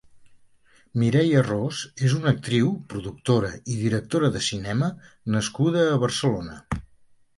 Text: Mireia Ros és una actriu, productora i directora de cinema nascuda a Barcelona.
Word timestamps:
Mireia 1.01 1.43
Ros 1.47 1.81
és 2.07 2.15
una 2.19 2.31
actriu, 2.31 2.71
productora 2.93 3.51
i 3.75 3.77
directora 3.85 4.33
de 4.39 4.41
cinema 4.49 4.89
nascuda 5.37 5.85
a 5.91 6.01
Barcelona. 6.07 6.59